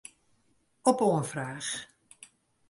Op 0.89 0.97
oanfraach. 1.05 1.69